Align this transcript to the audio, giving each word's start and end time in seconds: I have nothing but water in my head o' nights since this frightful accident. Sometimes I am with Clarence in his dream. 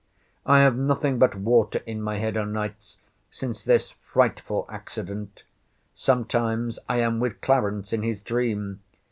I 0.47 0.61
have 0.61 0.75
nothing 0.77 1.19
but 1.19 1.35
water 1.35 1.83
in 1.85 2.01
my 2.01 2.17
head 2.17 2.35
o' 2.35 2.43
nights 2.43 2.97
since 3.29 3.63
this 3.63 3.91
frightful 3.91 4.65
accident. 4.67 5.43
Sometimes 5.93 6.79
I 6.89 6.97
am 6.97 7.19
with 7.19 7.39
Clarence 7.39 7.93
in 7.93 8.01
his 8.01 8.23
dream. 8.23 8.79